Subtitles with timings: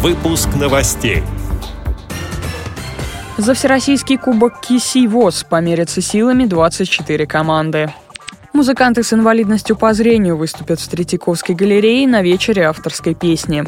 [0.00, 1.24] Выпуск новостей.
[3.36, 7.92] За Всероссийский кубок КИСИ ВОЗ померятся силами 24 команды.
[8.52, 13.64] Музыканты с инвалидностью по зрению выступят в Третьяковской галерее на вечере авторской песни.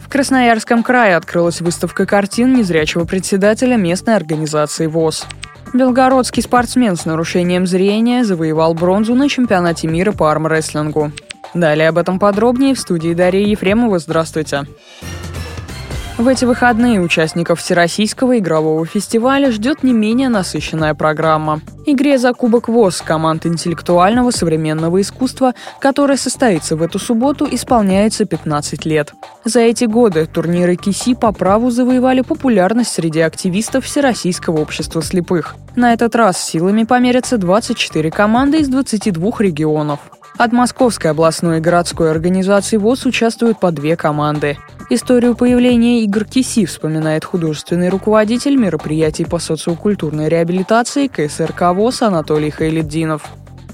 [0.00, 5.26] В Красноярском крае открылась выставка картин незрячего председателя местной организации ВОЗ.
[5.74, 11.12] Белгородский спортсмен с нарушением зрения завоевал бронзу на чемпионате мира по армрестлингу.
[11.52, 13.98] Далее об этом подробнее в студии Дарьи Ефремова.
[13.98, 14.64] Здравствуйте.
[16.18, 21.60] В эти выходные участников Всероссийского игрового фестиваля ждет не менее насыщенная программа.
[21.84, 28.86] Игре за Кубок ВОЗ команд интеллектуального современного искусства, которая состоится в эту субботу, исполняется 15
[28.86, 29.12] лет.
[29.44, 35.54] За эти годы турниры КИСИ по праву завоевали популярность среди активистов Всероссийского общества слепых.
[35.76, 40.00] На этот раз силами померятся 24 команды из 22 регионов.
[40.38, 44.58] От Московской областной и городской организации ВОЗ участвуют по две команды.
[44.90, 53.22] Историю появления игр КИСИ вспоминает художественный руководитель мероприятий по социокультурной реабилитации КСРК ВОЗ Анатолий Хайлетдинов.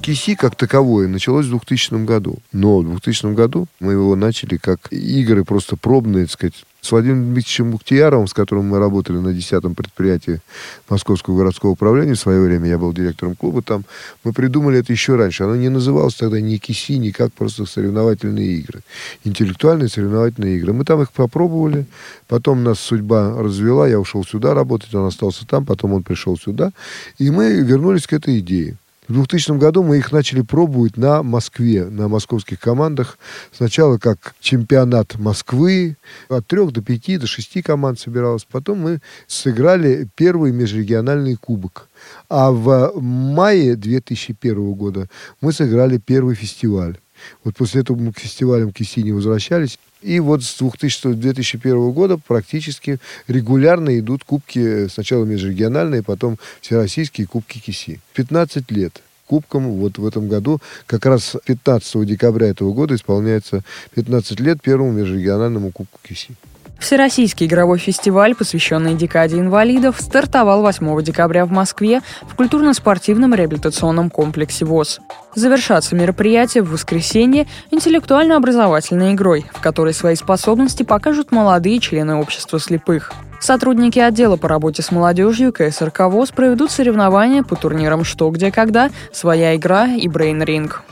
[0.02, 2.38] КИСИ как таковое началось в 2000 году.
[2.52, 7.26] Но в 2000 году мы его начали как игры просто пробные, так сказать, с Владимиром
[7.26, 10.40] Дмитриевичем Мухтияровым, с которым мы работали на 10-м предприятии
[10.88, 13.84] Московского городского управления в свое время, я был директором клуба там,
[14.24, 15.44] мы придумали это еще раньше.
[15.44, 18.80] Оно не называлось тогда ни КИСИ, ни как просто соревновательные игры.
[19.22, 20.72] Интеллектуальные соревновательные игры.
[20.72, 21.86] Мы там их попробовали,
[22.26, 26.72] потом нас судьба развела, я ушел сюда работать, он остался там, потом он пришел сюда,
[27.18, 28.76] и мы вернулись к этой идее.
[29.12, 33.18] В 2000 году мы их начали пробовать на Москве, на московских командах.
[33.52, 35.98] Сначала как чемпионат Москвы,
[36.30, 38.46] от трех до пяти, до шести команд собиралось.
[38.50, 41.90] Потом мы сыграли первый межрегиональный кубок.
[42.30, 45.10] А в мае 2001 года
[45.42, 46.96] мы сыграли первый фестиваль.
[47.44, 49.78] Вот после этого мы к фестивалям КИСИ не возвращались.
[50.02, 52.98] И вот с 2000, 2001 года практически
[53.28, 58.00] регулярно идут кубки, сначала межрегиональные, потом всероссийские кубки КИСИ.
[58.14, 59.70] 15 лет кубкам.
[59.72, 63.64] Вот в этом году, как раз 15 декабря этого года, исполняется
[63.94, 66.36] 15 лет первому межрегиональному кубку КИСИ.
[66.82, 74.64] Всероссийский игровой фестиваль, посвященный декаде инвалидов, стартовал 8 декабря в Москве в культурно-спортивном реабилитационном комплексе
[74.64, 74.98] ВОЗ.
[75.36, 83.12] Завершаться мероприятие в воскресенье интеллектуально-образовательной игрой, в которой свои способности покажут молодые члены общества слепых.
[83.40, 88.90] Сотрудники отдела по работе с молодежью КСРК ВОЗ проведут соревнования по турнирам «Что, где, когда»,
[89.12, 90.82] «Своя игра» и «Брейн Ринг».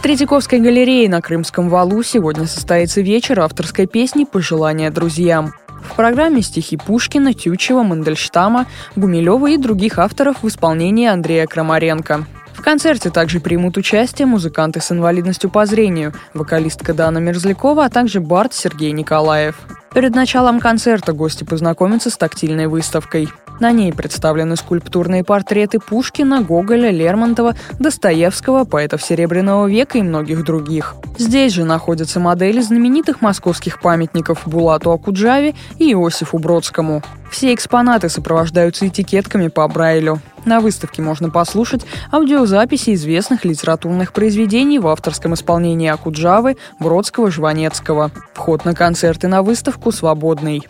[0.00, 5.52] В Третьяковской галерее на Крымском валу сегодня состоится вечер авторской песни «Пожелания друзьям».
[5.68, 8.64] В программе стихи Пушкина, Тючева, Мандельштама,
[8.96, 12.24] Гумилева и других авторов в исполнении Андрея Крамаренко.
[12.54, 18.20] В концерте также примут участие музыканты с инвалидностью по зрению, вокалистка Дана Мерзлякова, а также
[18.20, 19.56] бард Сергей Николаев.
[19.92, 23.28] Перед началом концерта гости познакомятся с тактильной выставкой.
[23.60, 30.94] На ней представлены скульптурные портреты Пушкина, Гоголя, Лермонтова, Достоевского, поэтов Серебряного века и многих других.
[31.18, 37.02] Здесь же находятся модели знаменитых московских памятников Булату Акуджаве и Иосифу Бродскому.
[37.30, 40.20] Все экспонаты сопровождаются этикетками по Брайлю.
[40.46, 48.10] На выставке можно послушать аудиозаписи известных литературных произведений в авторском исполнении Акуджавы, Бродского, Жванецкого.
[48.32, 50.66] Вход на концерты на выставку свободный.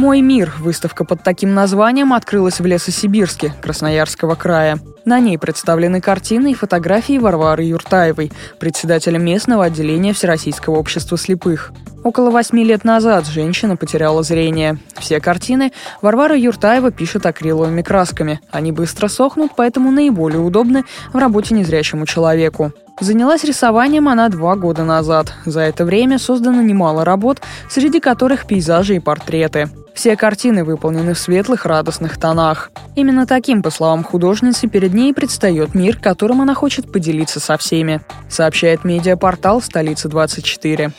[0.00, 4.78] «Мой мир»– выставка под таким названием открылась в Лесосибирске, Красноярского края.
[5.04, 11.72] На ней представлены картины и фотографии Варвары Юртаевой, председателя местного отделения Всероссийского общества слепых.
[12.02, 14.78] Около восьми лет назад женщина потеряла зрение.
[14.98, 18.40] Все картины Варвара Юртаева пишет акриловыми красками.
[18.50, 22.72] Они быстро сохнут, поэтому наиболее удобны в работе незрячему человеку.
[23.00, 25.32] Занялась рисованием она два года назад.
[25.46, 27.40] За это время создано немало работ,
[27.70, 29.70] среди которых пейзажи и портреты.
[29.94, 32.70] Все картины выполнены в светлых, радостных тонах.
[32.96, 38.00] Именно таким, по словам художницы, перед ней предстает мир, которым она хочет поделиться со всеми,
[38.28, 40.92] сообщает медиапортал «Столица 24»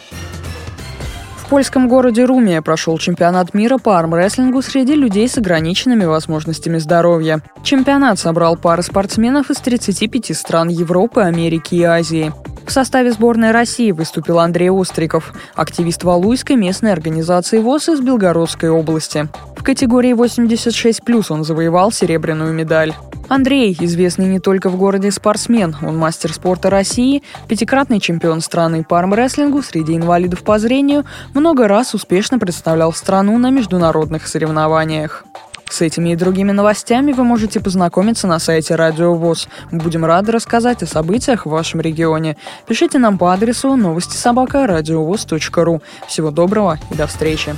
[1.52, 7.42] польском городе Румия прошел чемпионат мира по армрестлингу среди людей с ограниченными возможностями здоровья.
[7.62, 12.32] Чемпионат собрал пары спортсменов из 35 стран Европы, Америки и Азии.
[12.66, 19.28] В составе сборной России выступил Андрей Остриков, активист Валуйской местной организации ВОЗ из Белгородской области.
[19.58, 22.94] В категории 86+, он завоевал серебряную медаль.
[23.32, 29.00] Андрей, известный не только в городе спортсмен, он мастер спорта России, пятикратный чемпион страны по
[29.00, 35.24] армрестлингу среди инвалидов по зрению, много раз успешно представлял страну на международных соревнованиях.
[35.70, 39.48] С этими и другими новостями вы можете познакомиться на сайте Радио ВОЗ.
[39.72, 42.36] Мы будем рады рассказать о событиях в вашем регионе.
[42.68, 45.82] Пишите нам по адресу новости собака ру.
[46.06, 47.56] Всего доброго и до встречи.